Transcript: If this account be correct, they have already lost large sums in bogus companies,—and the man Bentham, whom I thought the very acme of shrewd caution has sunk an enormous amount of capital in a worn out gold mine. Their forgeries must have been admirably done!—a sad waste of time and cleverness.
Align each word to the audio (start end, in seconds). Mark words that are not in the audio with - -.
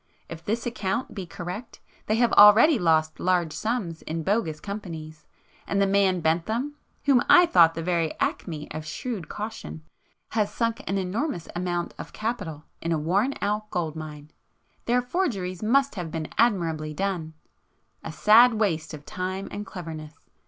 If 0.29 0.43
this 0.43 0.65
account 0.65 1.13
be 1.13 1.27
correct, 1.27 1.79
they 2.07 2.15
have 2.15 2.33
already 2.33 2.79
lost 2.79 3.19
large 3.19 3.53
sums 3.53 4.01
in 4.01 4.23
bogus 4.23 4.59
companies,—and 4.59 5.79
the 5.79 5.85
man 5.85 6.21
Bentham, 6.21 6.73
whom 7.05 7.21
I 7.29 7.45
thought 7.45 7.75
the 7.75 7.83
very 7.83 8.19
acme 8.19 8.67
of 8.71 8.83
shrewd 8.83 9.29
caution 9.29 9.83
has 10.29 10.51
sunk 10.51 10.81
an 10.87 10.97
enormous 10.97 11.47
amount 11.55 11.93
of 11.99 12.13
capital 12.13 12.63
in 12.81 12.91
a 12.91 12.97
worn 12.97 13.35
out 13.43 13.69
gold 13.69 13.95
mine. 13.95 14.31
Their 14.85 15.03
forgeries 15.03 15.61
must 15.61 15.93
have 15.93 16.09
been 16.09 16.29
admirably 16.35 16.95
done!—a 16.95 18.11
sad 18.11 18.55
waste 18.55 18.95
of 18.95 19.05
time 19.05 19.47
and 19.51 19.67
cleverness. 19.67 20.15